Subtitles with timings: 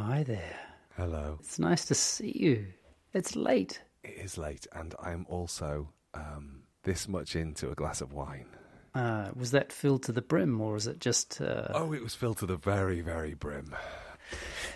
[0.00, 0.58] Hi there.
[0.96, 1.36] Hello.
[1.40, 2.66] It's nice to see you.
[3.12, 3.82] It's late.
[4.02, 8.46] It is late, and I'm also um, this much into a glass of wine.
[8.94, 11.38] Uh, was that filled to the brim, or is it just?
[11.40, 13.74] Uh, Oh, it was filled to the very, very brim.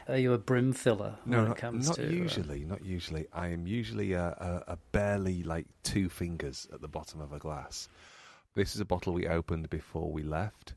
[0.08, 2.06] Are you a brim filler when it not, comes not to?
[2.06, 2.64] uh, usually.
[2.66, 3.26] Not usually.
[3.32, 7.38] I am usually a, a, a barely like two fingers at the bottom of a
[7.38, 7.88] glass.
[8.54, 10.74] This is a bottle we opened before we left,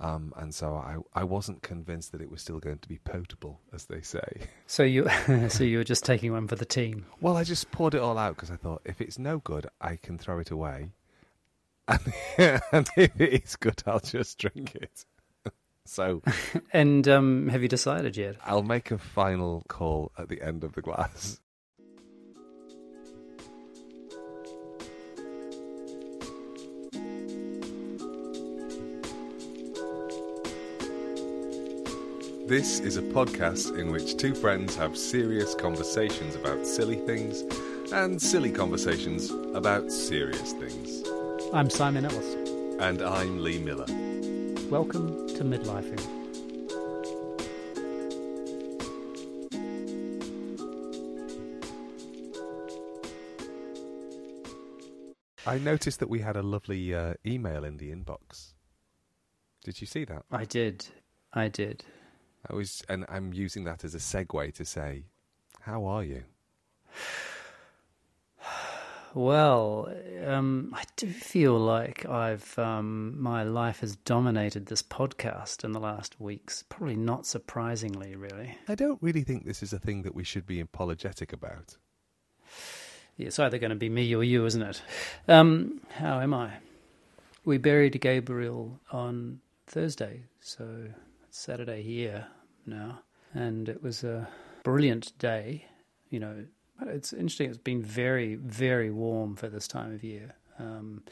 [0.00, 3.60] um, and so I, I wasn't convinced that it was still going to be potable,
[3.72, 4.22] as they say.
[4.66, 5.08] so you,
[5.48, 7.04] so you were just taking one for the team.
[7.20, 9.96] Well, I just poured it all out because I thought if it's no good, I
[9.96, 10.92] can throw it away.
[11.86, 12.00] And,
[12.72, 15.04] and if it is good, I'll just drink it.
[15.84, 16.22] So
[16.72, 18.36] And um, have you decided yet?
[18.44, 21.40] I'll make a final call at the end of the glass.
[32.50, 37.42] This is a podcast in which two friends have serious conversations about silly things
[37.92, 41.08] and silly conversations about serious things.
[41.52, 42.34] I'm Simon Ellis.
[42.80, 43.86] And I'm Lee Miller.
[44.68, 46.00] Welcome to midlifing.
[55.46, 58.54] I noticed that we had a lovely uh, email in the inbox.
[59.62, 60.24] Did you see that?
[60.32, 60.88] I did.
[61.32, 61.84] I did.
[62.50, 65.04] I was, and I'm using that as a segue to say,
[65.60, 66.24] "How are you?"
[69.14, 69.92] Well,
[70.24, 75.80] um, I do feel like I've um, my life has dominated this podcast in the
[75.80, 76.64] last weeks.
[76.68, 78.56] Probably not surprisingly, really.
[78.68, 81.76] I don't really think this is a thing that we should be apologetic about.
[83.18, 84.82] It's either going to be me or you, isn't it?
[85.28, 86.52] Um, how am I?
[87.44, 90.86] We buried Gabriel on Thursday, so
[91.28, 92.26] it's Saturday here
[92.66, 93.00] now,
[93.34, 94.28] and it was a
[94.62, 95.66] brilliant day.
[96.10, 96.44] You know,
[96.86, 97.50] it's interesting.
[97.50, 101.02] It's been very, very warm for this time of year, um,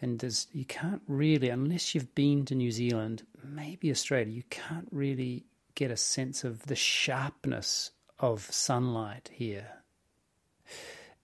[0.00, 4.88] and there's you can't really, unless you've been to New Zealand, maybe Australia, you can't
[4.90, 5.44] really
[5.74, 9.80] get a sense of the sharpness of sunlight here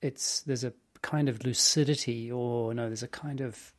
[0.02, 0.72] it's there's a
[1.02, 3.72] kind of lucidity or no there's a kind of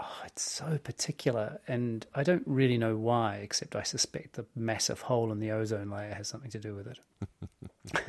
[0.00, 5.02] oh it's so particular and i don't really know why except i suspect the massive
[5.02, 8.02] hole in the ozone layer has something to do with it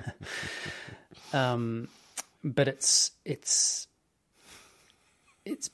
[1.34, 1.88] um
[2.44, 3.88] but it's it's
[5.46, 5.70] it's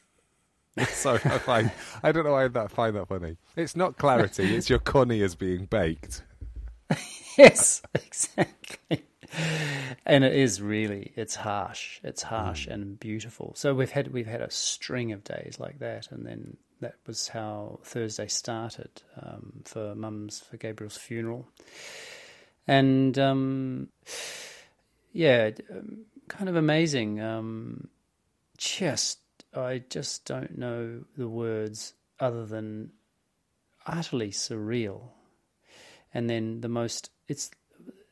[0.88, 3.36] Sorry, I find I don't know why I find that funny.
[3.58, 6.24] It's not clarity; it's your corneas being baked.
[7.38, 9.04] yes exactly
[10.06, 12.00] and it is really it's harsh.
[12.04, 13.54] It's harsh and beautiful.
[13.56, 16.12] So we've had we've had a string of days like that.
[16.12, 18.90] And then that was how thursday started
[19.22, 21.48] um, for mum's for gabriel's funeral.
[22.68, 23.90] And um,
[25.14, 27.20] yeah um, kind of amazing.
[27.22, 27.88] Um,
[28.58, 29.20] just
[29.56, 32.92] i just don't know the words other than
[33.86, 35.10] utterly surreal.
[36.14, 37.52] And then the most it's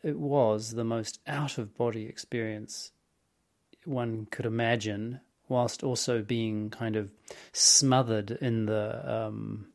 [0.03, 2.91] it was the most out of body experience
[3.85, 7.09] one could imagine, whilst also being kind of
[7.53, 9.67] smothered in the um,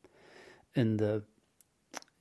[0.75, 1.23] in the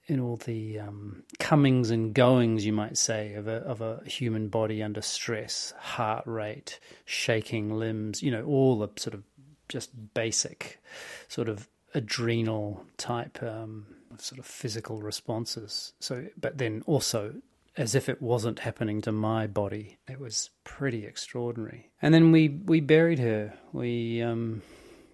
[0.08, 4.48] in all the um, comings and goings, you might say, of a of a human
[4.50, 9.24] body under stress, heart rate, shaking limbs, you know, all the sort of
[9.70, 10.82] just basic
[11.28, 13.86] sort of adrenal type um,
[14.18, 15.94] sort of physical responses.
[16.00, 17.36] So, but then also
[17.76, 19.98] as if it wasn't happening to my body.
[20.08, 21.92] It was pretty extraordinary.
[22.02, 23.54] And then we we buried her.
[23.72, 24.62] We um,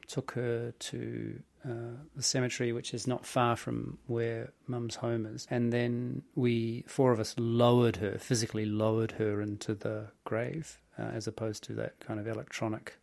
[0.07, 5.47] took her to uh, the cemetery, which is not far from where Mum's home is.
[5.49, 11.03] And then we four of us lowered her, physically lowered her into the grave, uh,
[11.03, 12.97] as opposed to that kind of electronic.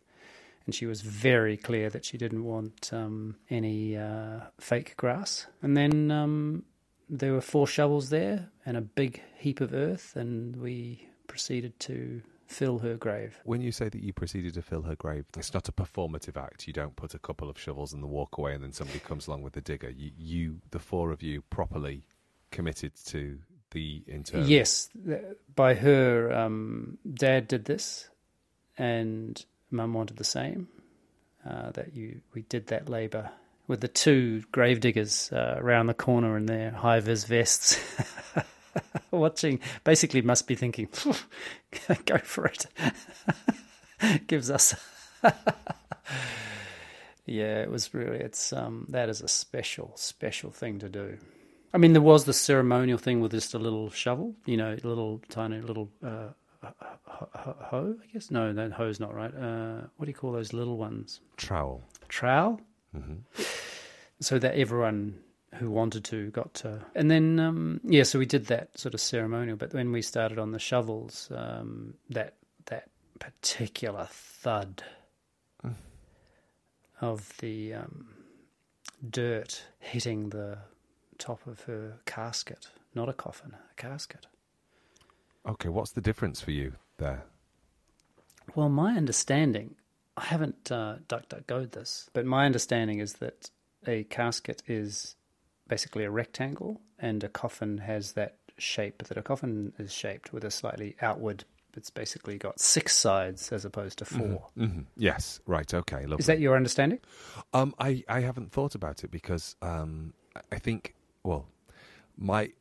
[0.65, 5.47] And she was very clear that she didn't want um, any uh, fake grass.
[5.61, 6.63] And then um,
[7.09, 12.21] there were four shovels there and a big heap of earth, and we proceeded to
[12.47, 13.39] fill her grave.
[13.43, 16.67] When you say that you proceeded to fill her grave, it's not a performative act.
[16.67, 19.27] You don't put a couple of shovels and then walk away, and then somebody comes
[19.27, 19.89] along with the digger.
[19.89, 22.03] You, you the four of you, properly
[22.51, 23.39] committed to
[23.71, 24.47] the interment.
[24.47, 24.89] Yes,
[25.55, 28.09] by her, um, dad did this,
[28.77, 30.67] and mum wanted the same.
[31.47, 33.29] Uh, that you we did that labour
[33.67, 37.79] with the two gravediggers uh, around the corner in their high vis vests,
[39.11, 39.59] watching.
[39.83, 40.87] Basically, must be thinking,
[42.05, 42.65] "Go for it."
[44.27, 44.73] Gives us.
[47.25, 48.17] yeah, it was really.
[48.19, 51.17] It's um that is a special, special thing to do.
[51.73, 54.87] I mean, there was the ceremonial thing with just a little shovel, you know, a
[54.87, 56.29] little tiny little uh,
[56.63, 56.73] ho-
[57.05, 58.31] ho- hoe, I guess.
[58.31, 59.33] No, that hoe's not right.
[59.35, 61.19] Uh, what do you call those little ones?
[61.35, 61.83] Trowel.
[62.07, 62.61] Trowel.
[62.93, 63.15] hmm
[64.19, 65.19] So that everyone
[65.55, 66.85] who wanted to got to.
[66.95, 69.57] And then, um, yeah, so we did that sort of ceremonial.
[69.57, 72.35] But when we started on the shovels, um, that
[72.65, 74.83] that particular thud
[75.63, 75.73] Mm.
[77.01, 78.09] of the um,
[79.09, 80.59] dirt hitting the
[81.17, 84.27] top of her casket, not a coffin, a casket.
[85.47, 87.23] Okay, what's the difference for you there?
[88.55, 89.75] Well, my understanding,
[90.15, 93.49] I haven't uh, duck duck goed this, but my understanding is that
[93.85, 95.15] a casket is
[95.67, 100.43] basically a rectangle, and a coffin has that shape that a coffin is shaped with
[100.43, 101.43] a slightly outward.
[101.75, 105.71] It's basically got six sides as opposed to 4 hmm Yes, right.
[105.71, 106.17] Okay, lovely.
[106.17, 106.99] Is that your understanding?
[107.53, 111.45] Um, I, I haven't thought about it because um, I- I think well,
[112.17, 112.51] my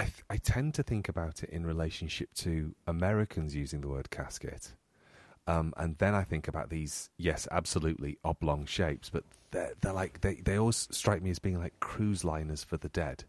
[0.00, 4.10] I, th- I tend to think about it in relationship to Americans using the word
[4.10, 4.72] casket,
[5.46, 9.22] um, and then I think about these yes, absolutely oblong shapes, but
[9.54, 12.88] they're they're like they they always strike me as being like cruise liners for the
[12.88, 13.24] dead.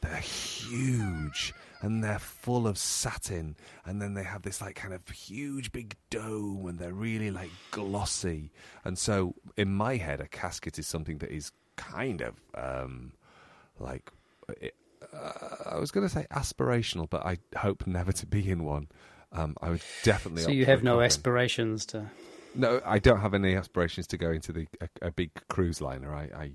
[0.00, 1.52] They're huge
[1.82, 5.96] and they're full of satin, and then they have this like kind of huge big
[6.10, 8.50] dome, and they're really like glossy.
[8.84, 13.12] And so, in my head, a casket is something that is kind of um,
[13.78, 14.10] like
[14.60, 14.74] it,
[15.14, 18.88] uh, I was going to say aspirational, but I hope never to be in one.
[19.32, 20.42] Um, I would definitely.
[20.42, 21.06] So you have no coffin.
[21.06, 22.10] aspirations to.
[22.54, 26.14] No, I don't have any aspirations to go into the a, a big cruise liner.
[26.14, 26.52] I, I,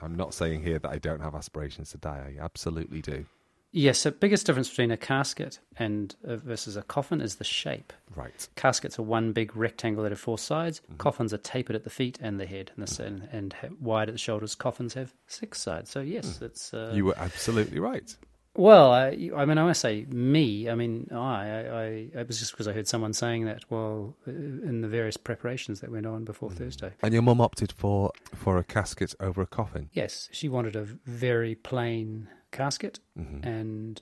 [0.00, 2.34] I'm, not saying here that I don't have aspirations to die.
[2.36, 3.26] I absolutely do.
[3.70, 7.92] Yes, the biggest difference between a casket and uh, versus a coffin is the shape.
[8.16, 8.48] Right.
[8.56, 10.80] Caskets are one big rectangle that have four sides.
[10.80, 10.96] Mm-hmm.
[10.96, 14.08] Coffins are tapered at the feet and the head, and, the, and, and ha- wide
[14.08, 14.54] at the shoulders.
[14.54, 15.90] Coffins have six sides.
[15.90, 16.96] So yes, it's uh, Mm.
[16.96, 18.16] You were absolutely right.
[18.54, 18.92] Well.
[18.92, 20.68] I, I mean, I must say me.
[20.68, 21.84] I mean, I, I, I.
[22.20, 23.64] It was just because I heard someone saying that.
[23.70, 26.92] Well, uh, in the various preparations that went on before Thursday.
[27.02, 29.90] And your mum opted for for a casket over a coffin.
[29.92, 34.00] Yes, she wanted a very plain casket, hmm and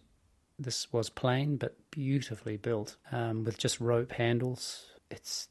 [0.58, 4.87] this was plain but beautifully built um, with just rope handles.
[5.10, 5.48] It's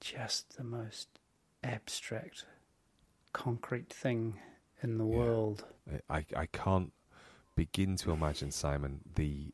[0.00, 1.08] just the most
[1.64, 2.44] abstract,
[3.32, 4.34] concrete thing
[4.82, 5.16] in the Yeah.
[5.16, 5.64] world.
[6.10, 6.92] I, I can't
[7.54, 9.52] begin to imagine Simon the.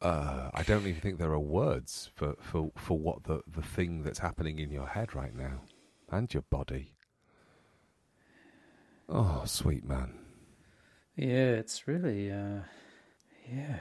[0.00, 4.02] Uh, I don't even think there are words for, for, for what the, the thing
[4.02, 5.60] that's happening in your head right now
[6.10, 6.94] and your body.
[9.08, 10.14] Oh, sweet man.
[11.14, 12.62] Yeah, it's really, uh,
[13.48, 13.78] yeah.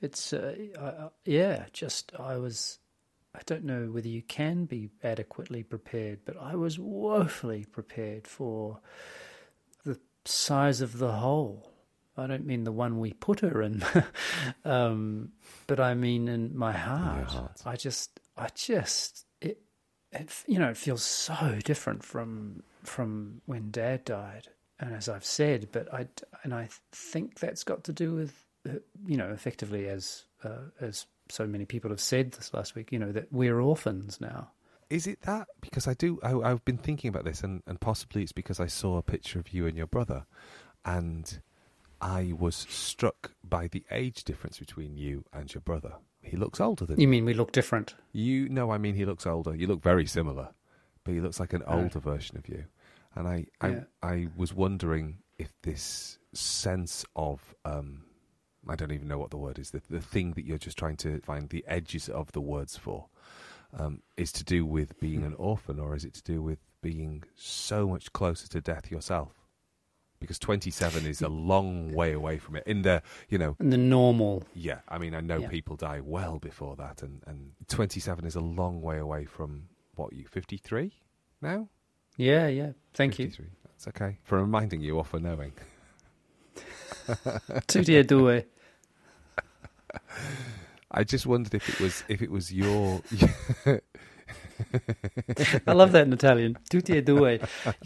[0.00, 2.80] It's, uh, I, yeah, just, I was,
[3.36, 8.80] I don't know whether you can be adequately prepared, but I was woefully prepared for
[10.24, 11.70] size of the hole.
[12.16, 13.82] I don't mean the one we put her in,
[14.64, 15.30] um,
[15.66, 17.30] but I mean in my heart.
[17.30, 17.62] heart.
[17.64, 19.62] I just, I just, it,
[20.12, 24.48] it, you know, it feels so different from from when Dad died,
[24.78, 26.08] and as I've said, but I
[26.42, 28.74] and I think that's got to do with, uh,
[29.06, 32.98] you know, effectively as uh, as so many people have said this last week, you
[32.98, 34.50] know, that we're orphans now.
[34.92, 35.48] Is it that?
[35.62, 36.20] Because I do.
[36.22, 39.38] I, I've been thinking about this, and, and possibly it's because I saw a picture
[39.38, 40.26] of you and your brother,
[40.84, 41.40] and
[42.02, 45.94] I was struck by the age difference between you and your brother.
[46.20, 47.94] He looks older than You You mean we look different?
[48.12, 48.50] you.
[48.50, 49.54] No, I mean he looks older.
[49.54, 50.50] You look very similar,
[51.04, 52.64] but he looks like an older version of you.
[53.14, 58.04] And I, I, I was wondering if this sense of, um,
[58.68, 60.96] I don't even know what the word is, the, the thing that you're just trying
[60.98, 63.06] to find the edges of the words for,
[63.78, 67.22] um, is to do with being an orphan, or is it to do with being
[67.34, 69.32] so much closer to death yourself?
[70.20, 72.62] Because 27 is a long way away from it.
[72.66, 75.48] In the, you know, in the normal, yeah, I mean, I know Yeah.
[75.48, 80.12] people die well before that, and, and 27 is a long way away from what
[80.12, 80.92] you 53
[81.40, 81.68] now.
[82.16, 82.72] yeah, yeah.
[82.94, 83.26] Thank you.
[83.26, 83.46] 53.
[83.64, 85.54] That's okay for reminding you or for knowing.
[87.66, 88.44] Tutti e due.
[90.92, 93.00] I just wondered if it was if it was your.
[95.66, 96.56] I love that in Italian.
[96.70, 97.26] Tutti e due.
[97.30, 97.38] You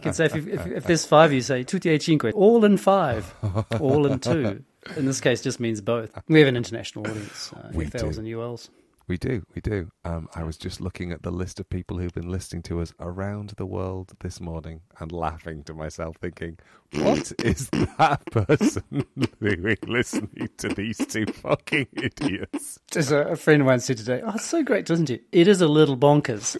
[0.02, 2.32] can say if, if, if there's five, you say tutti e cinque.
[2.34, 3.32] All in five.
[3.80, 4.62] All in two.
[4.96, 6.10] In this case, just means both.
[6.28, 7.52] We have an international audience.
[7.52, 8.18] Uh, We FLs do.
[8.20, 8.68] and ULs.
[9.08, 9.92] We do, we do.
[10.04, 12.92] Um, I was just looking at the list of people who've been listening to us
[12.98, 16.58] around the world this morning and laughing to myself, thinking,
[16.92, 19.04] "What is that person
[19.40, 24.22] doing listening to these two fucking idiots?" There's a, a friend of mine said today,
[24.24, 25.22] "Oh, it's so great, doesn't it?
[25.30, 26.56] It is a little bonkers."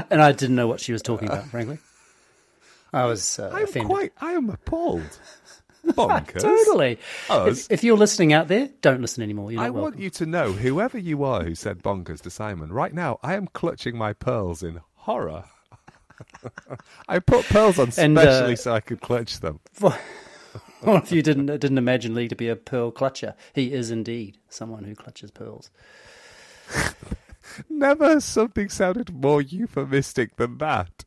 [0.10, 1.78] and I didn't know what she was talking about, frankly.
[2.94, 3.90] I was uh, I'm offended.
[3.90, 5.18] quite, I am appalled.
[5.92, 6.42] Bonkers.
[6.42, 6.98] Totally.
[7.30, 9.50] If, if you're listening out there, don't listen anymore.
[9.52, 9.80] I welcome.
[9.82, 13.34] want you to know, whoever you are who said bonkers to Simon, right now I
[13.34, 15.44] am clutching my pearls in horror.
[17.08, 19.60] I put pearls on And, specially uh, so I could clutch them.
[20.82, 24.38] Well, if you didn't didn't imagine Lee to be a pearl clutcher, he is indeed
[24.48, 25.70] someone who clutches pearls.
[27.68, 31.04] Never something sounded more euphemistic than that.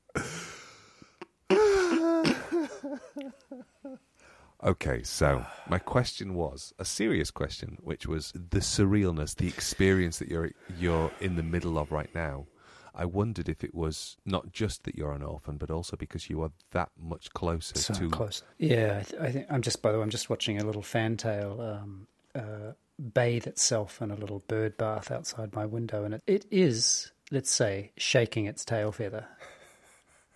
[4.63, 10.29] Okay, so my question was a serious question, which was the surrealness, the experience that
[10.29, 12.47] you're you're in the middle of right now.
[12.95, 16.41] I wondered if it was not just that you're an orphan, but also because you
[16.43, 18.43] are that much closer So to close.
[18.57, 19.81] Yeah, I, th- I think I'm just.
[19.81, 22.73] By the way, I'm just watching a little fantail um, uh,
[23.13, 27.51] bathe itself in a little bird bath outside my window, and it, it is, let's
[27.51, 29.27] say, shaking its tail feather.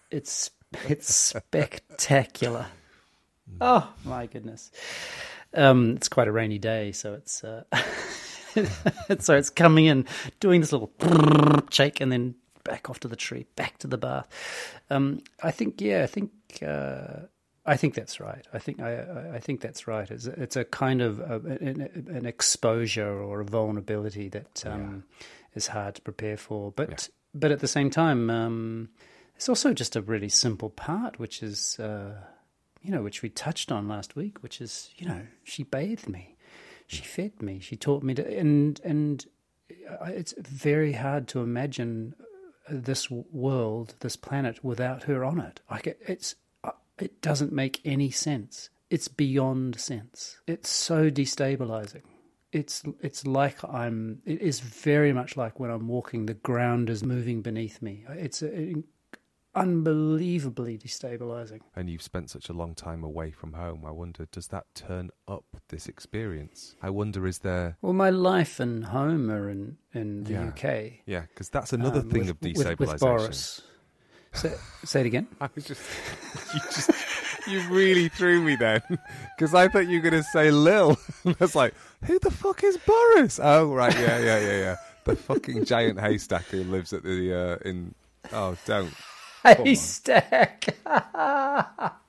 [0.10, 0.51] It's
[0.88, 2.68] it's spectacular.
[3.62, 4.72] Oh my goodness!
[5.54, 7.64] Um, it's quite a rainy day, so it's uh,
[9.20, 10.06] so it's coming in,
[10.40, 10.92] doing this little
[11.72, 14.28] shake, and then back off to the tree, back to the bath.
[14.90, 16.32] Um, I think, yeah, I think,
[16.66, 17.26] uh,
[17.66, 18.46] I think that's right.
[18.54, 20.10] I think I, I- think that's right.
[20.10, 25.04] It's, a- it's a kind of uh an, an exposure or a vulnerability that um,
[25.56, 26.98] is hard to prepare for, but Yeah.
[27.34, 28.90] but at the same time, um,
[29.36, 31.80] it's also just a really simple part, which is.
[31.80, 32.16] Uh,
[32.84, 36.36] you know, which we touched on last week, which is, you know, she bathed me,
[36.86, 39.25] she fed me, she taught me to, and and
[40.06, 42.13] it's very hard to imagine
[42.70, 45.62] this world, this planet, without her on it.
[45.70, 48.70] Like it, it's, uh, it doesn't make any sense.
[48.90, 50.40] It's beyond sense.
[50.46, 52.04] It's so destabilizing.
[52.52, 54.22] It's it's like I'm.
[54.25, 58.06] It is very much like when I'm walking, the ground is moving beneath me.
[58.10, 58.74] It's uh,
[59.56, 61.60] unbelievably destabilizing.
[61.76, 63.84] and you've spent such a long time away from home.
[63.86, 66.76] I wonder, does that turn up this experience?
[66.82, 70.48] I wonder, is there Well, my life and home are in, in the Yeah.
[70.50, 70.92] UK.
[71.06, 72.78] Yeah, because that's another um, thing with, of with- destabilization.
[72.92, 73.62] With, Boris.
[74.34, 75.28] Say, say it again.
[75.42, 75.82] I was just,
[76.56, 76.90] you just,
[77.48, 78.82] you really threw me then,
[79.38, 80.98] because I thought you were going to say Lil.
[81.26, 83.40] I was like, who the fuck is Boris?
[83.42, 84.76] Oh, right, yeah, yeah, yeah, yeah.
[85.04, 87.94] The fucking giant haystack who lives at the uh, in.
[88.32, 88.92] Oh, don't.
[89.44, 90.76] Haystack.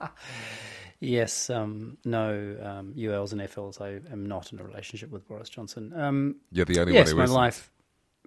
[1.01, 3.81] yes, um, no um, ULs and FLs.
[3.81, 5.93] I am not in a relationship with Boris Johnson.
[5.95, 7.37] Um, You're the only yes, one who my isn't.
[7.37, 7.71] life.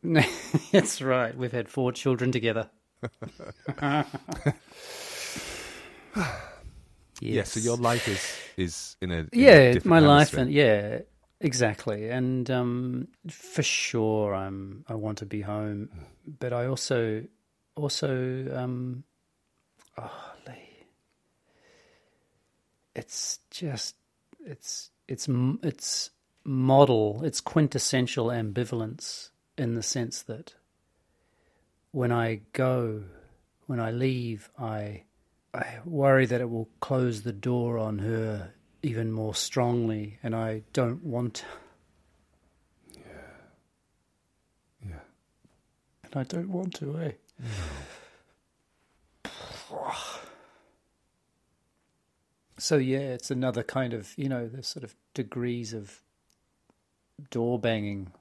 [0.72, 1.36] That's right.
[1.36, 2.70] We've had four children together.
[7.20, 10.52] Yeah, so your life is is in a in a yeah, different my life and
[10.52, 11.00] yeah,
[11.40, 12.10] exactly.
[12.10, 15.90] And um, for sure, I'm I want to be home,
[16.40, 17.24] but I also
[17.78, 19.04] also um,
[19.98, 20.86] oh, Lee,
[22.96, 23.96] it's just
[24.46, 25.28] it's it's
[25.64, 26.10] it's
[26.44, 30.54] model it's quintessential ambivalence in the sense that
[31.92, 33.04] when I go,
[33.66, 35.04] when I leave, I
[35.54, 38.52] I worry that it will close the door on her
[38.84, 41.44] even more strongly, and I don't want.
[42.96, 43.02] Yeah.
[44.88, 45.00] Yeah.
[46.04, 47.12] And I don't want to, eh?
[52.60, 56.02] So yeah, it's another kind of you know the sort of degrees of
[57.30, 58.12] door banging,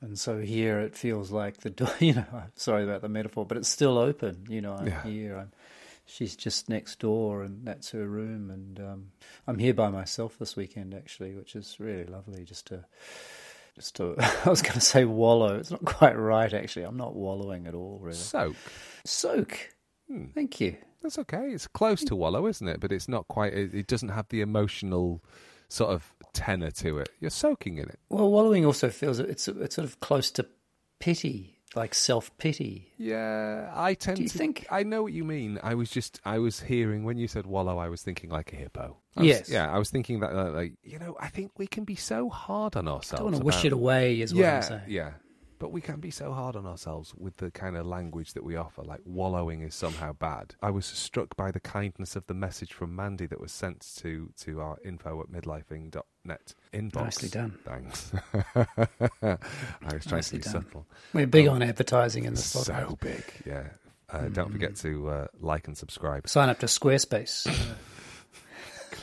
[0.00, 1.88] and so here it feels like the door.
[2.00, 4.46] You know, I'm sorry about the metaphor, but it's still open.
[4.48, 5.02] You know, I'm Yeah.
[5.04, 5.38] here.
[5.38, 5.52] I'm,
[6.06, 8.50] she's just next door, and that's her room.
[8.50, 9.12] And um,
[9.46, 12.44] I'm here by myself this weekend, actually, which is really lovely.
[12.44, 12.84] Just to,
[13.78, 14.14] just to.
[14.44, 15.56] I was going to say wallow.
[15.56, 16.84] It's not quite right, actually.
[16.84, 18.16] I'm not wallowing at all, really.
[18.16, 18.56] Soak.
[19.04, 19.74] Soak.
[20.08, 20.26] Hmm.
[20.34, 20.76] Thank you.
[21.02, 21.50] That's okay.
[21.50, 22.80] It's close to Wallow, isn't it?
[22.80, 23.54] But it's not quite.
[23.54, 25.22] It, it doesn't have the emotional
[25.68, 27.08] sort of tenor to it.
[27.20, 27.98] You're soaking in it.
[28.08, 30.46] Well, wallowing also feels it's it's sort of close to
[30.98, 32.92] pity, like self pity.
[32.98, 35.58] Yeah, I tend Do you to think- I know what you mean.
[35.62, 38.56] I was just I was hearing when you said wallow, I was thinking like a
[38.56, 38.96] hippo.
[39.16, 39.48] I was- Yes.
[39.50, 42.76] yeah, I was thinking that like you know I think we can be so hard
[42.76, 43.12] on ourselves.
[43.12, 44.80] I don't want to wish it away, is what Yeah, I'm saying.
[44.88, 45.10] yeah,
[45.58, 48.54] But we can be so hard on ourselves with the kind of language that we
[48.54, 50.54] offer, like wallowing is somehow bad.
[50.62, 54.30] I was struck by the kindness of the message from Mandy that was sent to,
[54.42, 56.94] to our info at midlifing.net inbox.
[56.94, 57.58] Nicely done.
[57.64, 58.12] Thanks.
[59.22, 59.36] I
[59.92, 60.64] was trying Nicely to be done.
[60.64, 60.86] subtle.
[61.12, 63.64] We're big Um, on advertising in this So big, yeah.
[64.10, 66.28] Uh, Don't forget to uh, like and subscribe.
[66.28, 67.46] Sign up to Squarespace.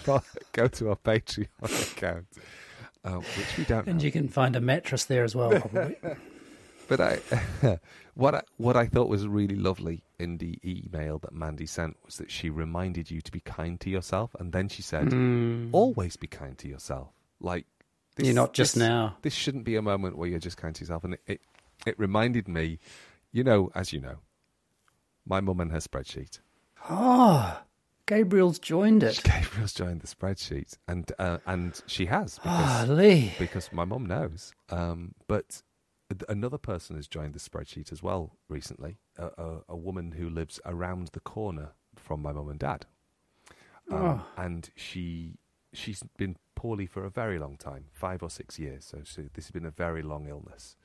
[0.53, 1.47] Go to our Patreon
[1.91, 2.25] account,
[3.03, 5.97] uh, which we don't and you can find a mattress there as well, probably.
[6.87, 7.19] But I,
[8.13, 12.17] what I, what I thought was really lovely in the email that Mandy sent was
[12.17, 15.69] that she reminded you to be kind to yourself, and then she said, Mm.
[15.71, 17.65] "Always be kind to yourself." Like
[18.15, 19.17] this, You're not just this- now.
[19.23, 21.41] This shouldn't be a moment where you're just kind to yourself, and it, it,
[21.85, 22.79] it reminded me,
[23.31, 24.17] you know, as you know,
[25.25, 26.39] my mum and her spreadsheet.
[26.89, 27.61] Oh,
[28.05, 29.21] Gabriel's joined it.
[29.25, 33.33] Gabriel's joined the spreadsheet, and uh, and she has Ah, because Lee.
[33.39, 34.53] because my mum knows.
[34.69, 35.63] Um, but
[36.29, 38.97] another person has joined the spreadsheet as well recently.
[39.17, 42.85] A, a, a woman who lives around the corner from my mum and dad,
[43.91, 44.25] um, Oh.
[44.37, 45.37] and she
[45.73, 48.85] she's been poorly for a very long time, five or six years.
[48.85, 50.75] So, so this has been a very long illness,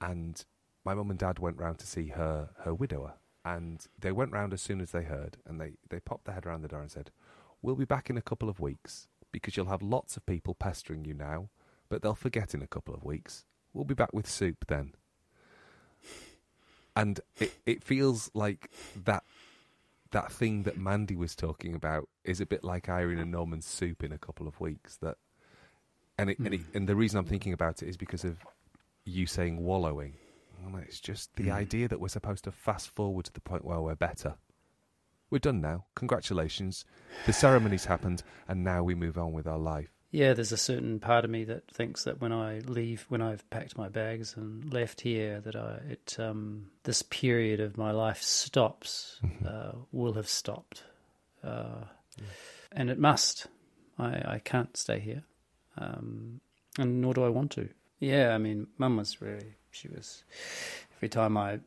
[0.00, 0.44] and
[0.84, 3.14] my mum and dad went round to see her her widower,
[3.44, 6.46] and they went round as soon as they heard, and they they popped their head
[6.46, 7.10] around the door and said,
[7.60, 11.04] "We'll be back in a couple of weeks because you'll have lots of people pestering
[11.04, 11.48] you now,
[11.88, 13.44] but they'll forget in a couple of weeks.
[13.72, 14.94] We'll be back with soup then."
[16.94, 18.70] And it it feels like
[19.04, 19.24] that
[20.10, 24.04] that thing that Mandy was talking about is a bit like Irene and Norman's soup
[24.04, 24.98] in a couple of weeks.
[24.98, 25.16] That,
[26.18, 28.38] and it, and, it, and the reason I'm thinking about it is because of
[29.04, 30.16] you saying wallowing.
[30.62, 31.52] Well, It's just the Mm.
[31.54, 34.34] idea that we're supposed to fast forward to the point where we're better.
[35.30, 35.86] We're done now.
[35.94, 36.84] Congratulations.
[37.24, 39.94] The ceremony's happened, and now we move on with our life.
[40.12, 43.48] Yeah, there's a certain part of me that thinks that when I leave, when I've
[43.48, 48.20] packed my bags and left here, that I it um, this period of my life
[48.20, 50.82] stops, uh, will have stopped,
[51.42, 51.84] uh,
[52.70, 53.46] and it must.
[53.98, 55.22] I, I can't stay here,
[55.78, 56.42] um,
[56.78, 57.70] and nor do I want to.
[57.98, 60.24] Yeah, I mean, Mum was really she was
[60.98, 61.60] every time I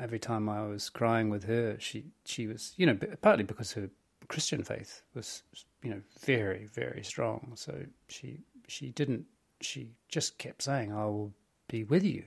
[0.00, 3.90] every time I was crying with her, she she was you know partly because her
[4.28, 5.42] Christian faith was
[5.82, 7.52] you know very very strong.
[7.54, 9.26] So she she didn't
[9.60, 11.32] she just kept saying I will
[11.68, 12.24] be with you,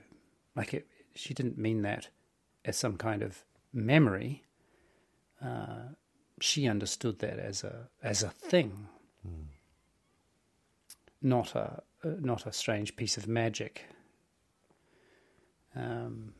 [0.56, 0.86] like it.
[1.14, 2.08] She didn't mean that
[2.64, 4.44] as some kind of memory.
[5.42, 5.94] Uh,
[6.40, 8.88] she understood that as a as a thing,
[11.22, 13.86] not a uh, not a strange piece of magic.
[15.76, 16.34] Um,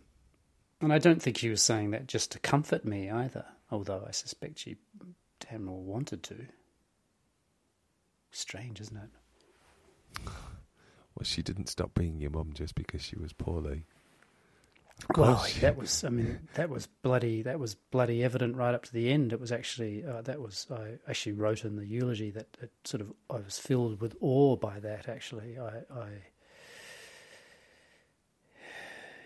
[0.80, 4.12] and I don't think she was saying that just to comfort me either, although I
[4.12, 4.76] suspect she
[5.40, 6.46] damn well wanted to.
[8.34, 9.10] Strange, isn't it?
[11.14, 13.86] Well, she didn't stop being your mum just because she was poorly.
[15.16, 15.60] Well, course.
[15.60, 19.12] that was, I mean, that was bloody, that was bloody evident right up to the
[19.12, 19.32] end.
[19.32, 23.00] It was actually, uh, that was, I actually wrote in the eulogy that it sort
[23.02, 25.56] of, I was filled with awe by that, actually.
[25.56, 26.08] I, I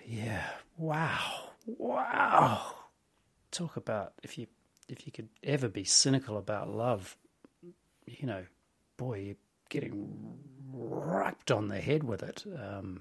[0.07, 0.45] yeah,
[0.77, 2.75] wow, wow.
[3.51, 4.49] Talk about, if you,
[4.87, 7.17] if you could ever be cynical about love,
[8.07, 8.45] you know,
[8.99, 9.37] boy, you're
[9.71, 10.37] getting
[10.71, 12.45] rapped on the head with it.
[12.47, 13.01] Um,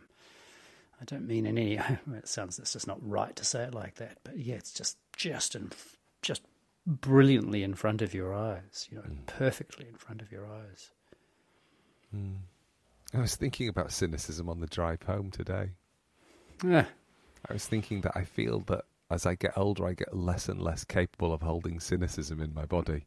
[1.01, 1.77] I don't mean in any.
[2.13, 4.97] It sounds it's just not right to say it like that, but yeah, it's just
[5.15, 5.71] just in,
[6.21, 6.41] just
[6.85, 8.87] brilliantly in front of your eyes.
[8.89, 10.91] You know, perfectly in front of your eyes.
[13.13, 15.71] I was thinking about cynicism on the drive home today.
[16.65, 16.85] Yeah,
[17.47, 20.61] I was thinking that I feel that as I get older, I get less and
[20.61, 23.03] less capable of holding cynicism in my body.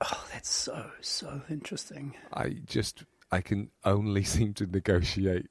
[0.00, 2.14] Oh, that's so so interesting.
[2.32, 5.46] I just, I can only seem to negotiate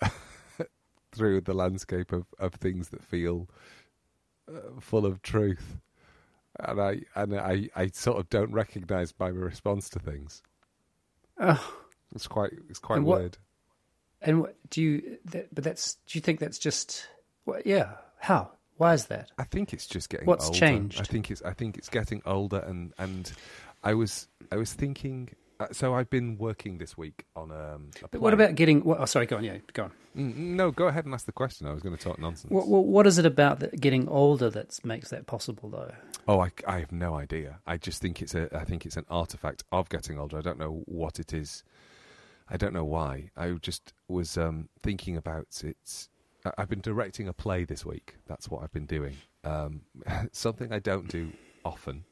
[1.12, 3.48] through the landscape of, of things that feel
[4.48, 5.76] uh, full of truth.
[6.60, 10.42] And I and I, I sort of don't recognise my response to things.
[11.38, 11.74] Oh,
[12.14, 13.38] It's quite it's quite And what- weird.
[14.22, 15.18] and what do you?
[15.26, 15.94] That, but that's.
[16.06, 17.06] Do you think that's just?
[17.46, 17.92] Well, yeah.
[18.18, 18.50] How?
[18.76, 19.30] Why is that?
[19.38, 20.58] I think it's just getting What's older.
[20.58, 21.00] changed?
[21.00, 23.30] I think it's I think it's getting older and and
[23.82, 28.08] I was I was thinking uh, so I've been working this week on um a
[28.08, 28.80] But what about getting?
[28.82, 29.26] What, oh, sorry.
[29.26, 29.44] Go on.
[29.44, 29.92] Yeah, go on.
[30.16, 32.66] Mm, no go ahead and ask the question I was going to talk nonsense What,
[32.66, 35.92] what, what is it about that getting older that makes that possible, though?
[36.26, 39.04] oh I, I have no idea I just think it's a I think it's an
[39.10, 41.62] artifact of getting older I don't know what it is
[42.48, 46.08] I don't know why I just was um thinking about it
[46.56, 49.82] I've been directing a play this week that's what I've been doing um
[50.32, 51.32] something I don't do
[51.64, 52.04] often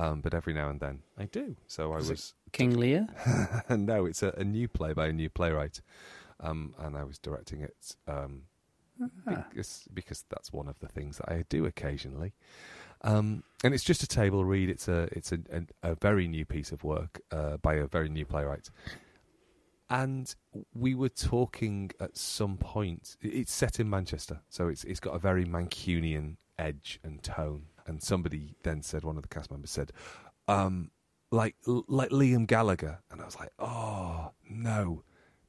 [0.00, 3.06] um but every now and then I do so I Is was King Lear.
[3.70, 5.80] no, it's a, a new play by a new playwright,
[6.40, 8.42] um, and I was directing it um,
[9.26, 9.46] Ah.
[9.48, 12.32] because because that's one of the things that I do occasionally.
[13.02, 14.68] Um, and it's just a table read.
[14.68, 18.08] It's a it's a, a, a very new piece of work uh, by a very
[18.10, 18.68] new playwright.
[19.88, 20.34] And
[20.74, 23.16] we were talking at some point.
[23.22, 27.62] It's set in Manchester, so it's it's got a very Mancunian edge and tone.
[27.90, 29.92] And somebody then said, one of the cast members said,
[30.46, 30.92] um,
[31.32, 35.02] like like Liam Gallagher, and I was like, oh no,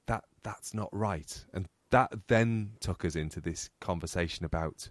[0.07, 1.45] that that's not right.
[1.53, 4.89] And that then took us into this conversation about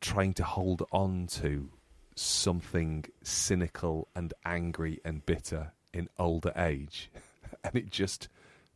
[0.00, 1.70] trying to hold on to
[2.16, 7.10] something cynical and angry and bitter in older age,
[7.64, 8.28] and it just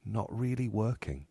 [0.02, 1.26] not really working.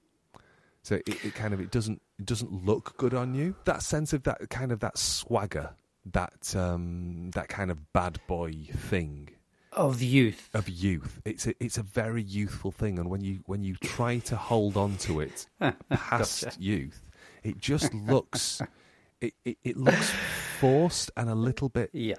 [0.85, 3.55] So it, it kind of it doesn't it doesn't look good on you.
[3.65, 5.71] That sense of that kind of that swagger,
[6.11, 9.29] that um, that kind of bad boy thing
[9.71, 10.49] Of youth.
[10.53, 11.21] of youth.
[11.25, 14.77] It's a it's a very youthful thing, and when you when you try to hold
[14.77, 15.47] on to it
[15.89, 16.61] past Gotcha.
[16.61, 17.09] youth,
[17.43, 18.61] it just looks
[19.21, 20.11] it, it, it looks
[20.59, 21.89] forced and a little bit.
[21.93, 22.15] Yeah.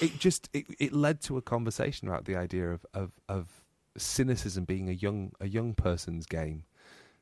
[0.00, 3.46] It just it, it led to a conversation about the idea of, of of
[3.96, 6.64] cynicism being a young a young person's game.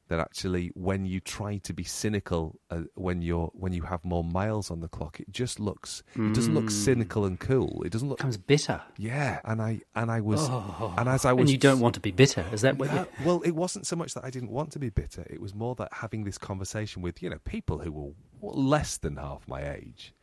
[0.08, 4.24] That actually, when you try to be cynical, uh, when you're when you have more
[4.24, 6.70] miles on the clock, it just looks it doesn't look Mm.
[6.72, 7.82] cynical and cool.
[7.84, 8.80] It doesn't look Becomes bitter.
[8.96, 10.94] yeah, and I and I was Oh.
[10.96, 12.46] and as I was and you don't want to be bitter.
[12.52, 14.78] Is that what No, you well, it wasn't so much that I didn't want to
[14.78, 15.26] be bitter.
[15.28, 19.16] It was more that having this conversation with you know people who were less than
[19.16, 20.14] half my age.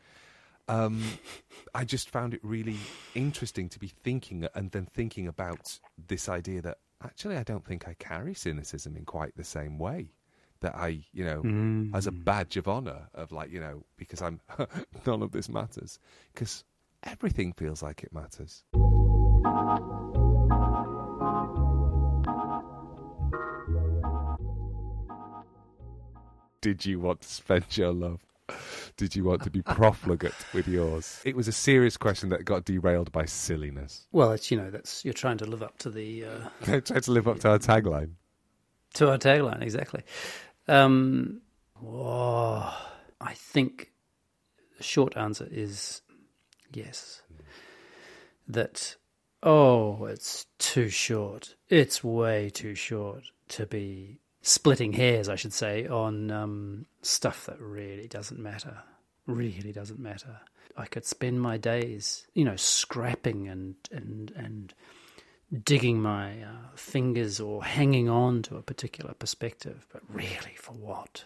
[0.67, 1.04] Um,
[1.76, 2.78] I just found it really
[3.13, 7.87] interesting to be thinking and then thinking about this idea that actually I don't think
[7.87, 10.11] I carry cynicism in quite the same way.
[10.61, 11.93] That I, you know, Mm.
[11.95, 14.39] as a badge of honor of like you know because I'm
[15.05, 15.99] none of this matters
[16.33, 16.63] because
[17.03, 18.63] everything feels like it matters.
[26.61, 28.21] Did you want to spend your love?
[28.97, 31.21] Did you want to be profligate with yours?
[31.25, 34.08] It was a serious question that got derailed by silliness.
[34.12, 37.03] Well, it's you know that's you're trying to live up to the uh, I tried
[37.03, 38.12] to live up to our tagline.
[38.93, 40.03] to our tagline exactly.
[40.67, 41.41] Um,
[41.86, 42.73] oh,
[43.19, 43.91] I think
[44.77, 46.01] the short answer is
[46.73, 47.21] yes.
[48.47, 48.95] That
[49.43, 51.55] oh, it's too short.
[51.67, 57.60] It's way too short to be splitting hairs, I should say, on um, stuff that
[57.60, 58.77] really doesn't matter.
[59.25, 60.39] Really doesn't matter.
[60.77, 64.73] I could spend my days, you know, scrapping and and and
[65.63, 71.23] digging my uh, fingers or hanging on to a particular perspective, but really for what?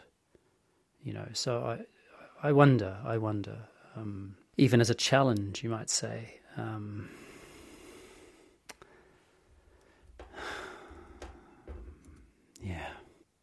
[1.03, 1.63] You know, so
[2.41, 3.58] I, I wonder, I wonder,
[3.95, 6.39] um, even as a challenge, you might say.
[6.58, 7.10] Um,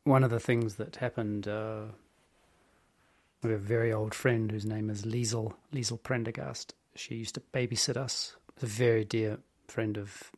[0.07, 1.49] one of the things that happened.
[1.49, 1.83] Uh,
[3.43, 6.75] we have a very old friend whose name is Liesel Liesel Prendergast.
[6.95, 8.37] She used to babysit us.
[8.63, 9.39] A very dear
[9.69, 10.31] friend of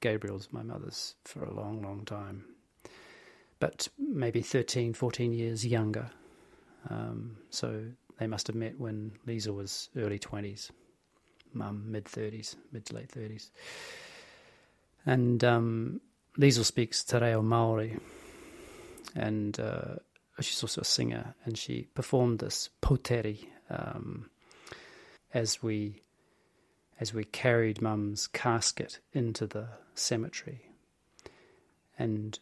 [0.00, 2.44] Gabriel's, my mother's, for a long, long time.
[3.60, 6.10] But maybe 13, 14 years younger.
[6.88, 7.84] Um, so
[8.18, 10.70] they must have met when Lisa was early 20s,
[11.52, 13.50] mum mid 30s, mid to late 30s.
[15.04, 16.00] And um,
[16.38, 17.98] Liesel speaks Te Reo Maori,
[19.14, 19.96] and uh,
[20.40, 24.30] she's also a singer, and she performed this poteri um,
[25.32, 26.02] as we
[27.00, 30.62] as we carried Mum's casket into the cemetery.
[31.98, 32.38] And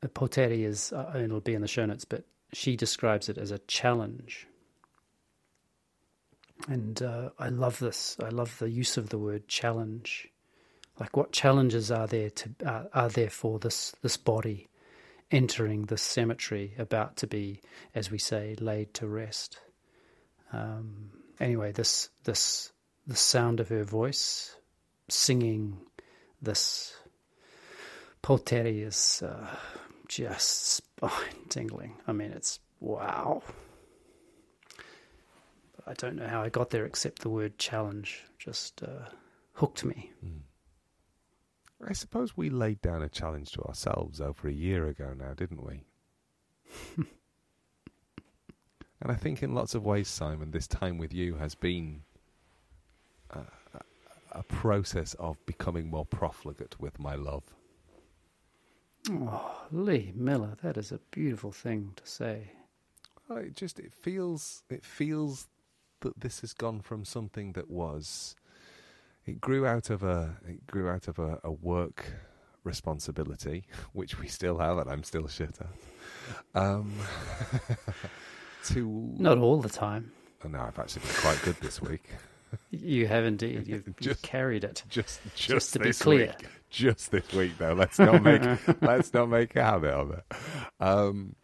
[0.00, 3.38] the poteri is, uh, and it'll be in the show notes, but she describes it
[3.38, 4.48] as a challenge.
[6.68, 8.16] And uh, I love this.
[8.20, 10.28] I love the use of the word challenge.
[10.98, 14.68] Like, what challenges are there to uh, are there for this this body
[15.30, 17.60] entering the cemetery, about to be,
[17.94, 19.58] as we say, laid to rest?
[20.52, 21.10] Um,
[21.40, 22.72] anyway, this this
[23.06, 24.56] the sound of her voice
[25.08, 25.78] singing
[26.42, 26.96] this
[28.22, 29.46] poteri is uh,
[30.08, 31.96] just spine tingling.
[32.06, 33.42] I mean, it's wow.
[35.86, 39.08] I don't know how I got there except the word challenge just uh,
[39.52, 40.10] hooked me.
[41.84, 45.64] I suppose we laid down a challenge to ourselves over a year ago now, didn't
[45.64, 45.84] we?
[46.96, 47.06] and
[49.12, 52.02] I think in lots of ways, Simon, this time with you has been
[53.30, 53.40] a,
[53.74, 53.80] a,
[54.32, 57.44] a process of becoming more profligate with my love.
[59.10, 62.52] Oh, Lee Miller, that is a beautiful thing to say.
[63.28, 65.48] Well, It just it feels it feels
[66.00, 68.34] that this has gone from something that was
[69.26, 72.04] it grew out of a it grew out of a, a work
[72.64, 76.60] responsibility, which we still have, and I'm still shit at.
[76.60, 76.92] Um,
[78.66, 80.12] to Not all the time.
[80.44, 82.08] oh, no, I've actually been quite good this week.
[82.70, 83.66] You have indeed.
[83.66, 84.84] You've, Just- carried it.
[84.88, 86.26] Just, just, Just to be clear.
[86.38, 86.48] week.
[86.70, 87.72] Just this week, though.
[87.74, 88.40] Let's not make
[88.80, 90.24] let's not make a habit of it.
[90.80, 91.34] Um,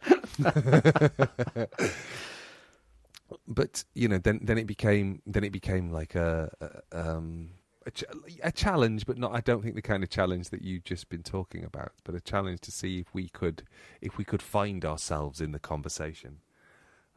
[3.47, 7.49] but you know, then then it became then it became like a, a um
[7.85, 8.03] a, ch-
[8.43, 9.33] a challenge, but not.
[9.33, 12.21] I don't think the kind of challenge that you've just been talking about, but a
[12.21, 13.63] challenge to see if we could
[14.01, 16.37] if we could find ourselves in the conversation,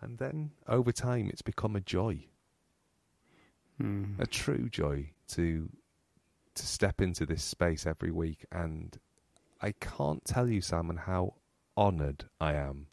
[0.00, 2.26] and then over time, it's become a joy
[3.80, 4.18] Mm.
[4.18, 5.68] a true joy to
[6.54, 8.98] to step into this space every week and
[9.60, 11.34] I can't tell you Simon how
[11.76, 12.86] honored I am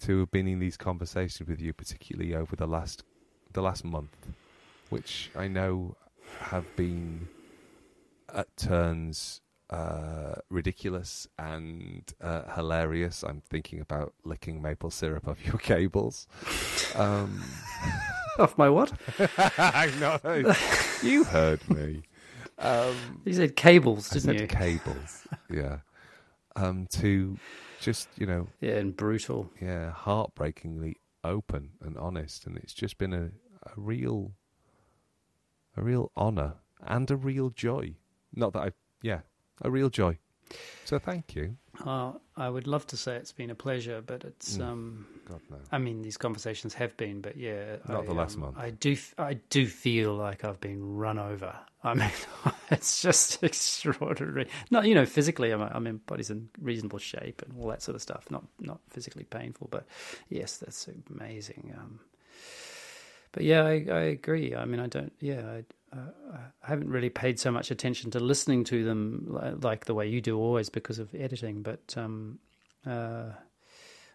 [0.00, 3.02] to have been in these conversations with you particularly over the last
[3.52, 4.16] the last month
[4.88, 5.96] which I know
[6.40, 7.28] have been
[8.34, 13.22] at turns uh, ridiculous and uh, hilarious.
[13.22, 16.26] I'm thinking about licking maple syrup off your cables.
[16.94, 17.42] Um,
[18.38, 18.92] Off my what?
[19.58, 20.22] I'm not.
[21.02, 22.02] You heard me.
[22.58, 24.46] Um, You said cables, didn't said you?
[24.46, 25.26] cables.
[25.50, 25.78] Yeah.
[26.54, 27.38] Um, to
[27.80, 29.50] just you know, yeah, and brutal.
[29.60, 33.24] yeah, heartbreakingly open and honest, and it's just been a,
[33.66, 34.32] a real,
[35.76, 37.94] a real honor and a real joy.
[38.34, 38.70] Not that I,
[39.02, 39.20] yeah,
[39.62, 40.18] a real joy.
[40.84, 41.56] So thank you.
[41.84, 44.56] Uh, I would love to say it's been a pleasure, but it's.
[44.56, 44.66] Mm.
[44.66, 45.56] Um, God no.
[45.72, 48.58] I mean, these conversations have been, but yeah, Not I, the last um, month.
[48.58, 48.96] I do.
[49.18, 51.54] I do feel like I've been run over.
[51.82, 52.10] I mean,
[52.70, 54.48] it's just extraordinary.
[54.70, 57.96] Not you know physically, I'm, I'm in body's in reasonable shape and all that sort
[57.96, 58.26] of stuff.
[58.30, 59.86] Not not physically painful, but
[60.28, 61.74] yes, that's amazing.
[61.76, 62.00] Um,
[63.32, 64.54] but yeah, I, I agree.
[64.54, 65.12] I mean, I don't.
[65.20, 65.64] Yeah, I,
[65.96, 69.94] uh, I haven't really paid so much attention to listening to them li- like the
[69.94, 71.62] way you do always because of editing.
[71.62, 72.38] But um,
[72.86, 73.30] uh,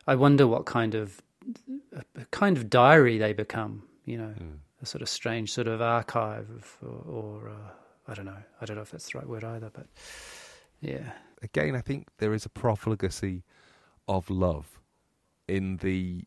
[0.07, 1.21] I wonder what kind of
[2.15, 3.83] a kind of diary they become.
[4.05, 4.57] You know, Mm.
[4.81, 7.71] a sort of strange sort of archive of, or, or uh,
[8.07, 8.43] I don't know.
[8.59, 9.69] I don't know if that's the right word either.
[9.71, 9.85] But
[10.81, 11.11] yeah,
[11.43, 13.43] again, I think there is a profligacy
[14.07, 14.79] of love
[15.47, 16.23] in the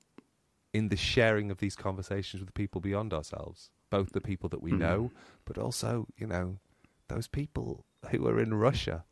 [0.75, 4.73] in the sharing of these conversations with people beyond ourselves, both the people that we
[4.73, 4.79] Mhm.
[4.79, 5.13] know,
[5.45, 6.59] but also, you know,
[7.09, 9.05] those people who are in Russia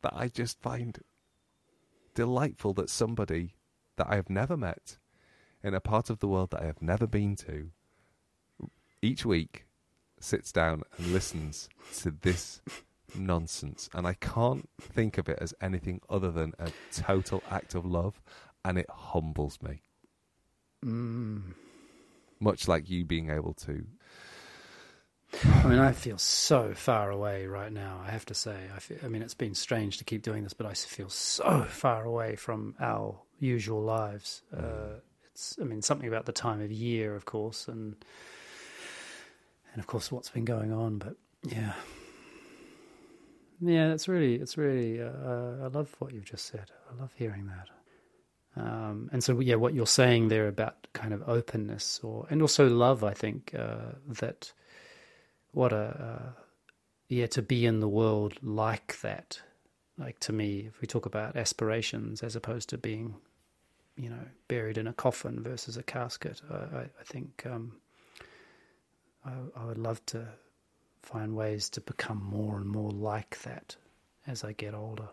[0.00, 0.98] that I just find
[2.14, 3.56] delightful that somebody
[3.96, 4.98] that I have never met
[5.62, 7.70] in a part of the world that I have never been to
[9.02, 9.66] each week
[10.18, 12.62] sits down and listens to this
[13.14, 13.90] nonsense.
[13.92, 18.22] And I can't think of it as anything other than a total act of love,
[18.64, 19.82] and it humbles me.
[20.84, 21.42] Mm.
[22.40, 23.84] Much like you being able to.
[25.44, 28.02] I mean, I feel so far away right now.
[28.06, 28.56] I have to say.
[28.74, 31.64] I, feel, I mean, it's been strange to keep doing this, but I feel so
[31.68, 34.42] far away from our usual lives.
[34.54, 35.00] Uh,
[35.32, 37.96] it's, I mean, something about the time of year, of course, and
[39.72, 40.98] and of course what's been going on.
[40.98, 41.72] But yeah,
[43.60, 45.00] yeah, it's really, it's really.
[45.00, 46.70] Uh, I love what you've just said.
[46.90, 47.68] I love hearing that.
[48.54, 52.68] Um, and so, yeah, what you're saying there about kind of openness, or and also
[52.68, 53.02] love.
[53.02, 54.52] I think uh, that
[55.52, 56.42] what a uh,
[57.08, 59.40] yeah to be in the world like that
[59.98, 63.14] like to me if we talk about aspirations as opposed to being
[63.96, 67.76] you know buried in a coffin versus a casket i, I, I think um,
[69.24, 70.26] I, I would love to
[71.02, 73.76] find ways to become more and more like that
[74.26, 75.08] as i get older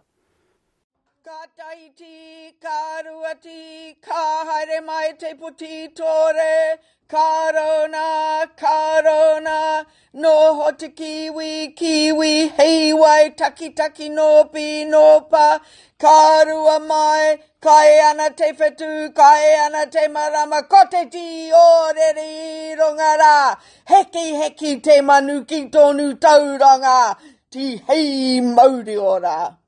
[1.30, 10.32] Ka taiti, ka ruati, ka haere mai te puti tore, ka rona, ka rona, no
[10.56, 15.60] ho te kiwi, kiwi, hei wai, taki taki no pi no pa,
[16.00, 21.94] ka rua mai, kai ana te whetu, kai ana te marama, ko te ti o
[21.96, 27.15] re rongara, heki heki te manu ki tonu tauranga,
[27.52, 29.56] ti hei mauri ora.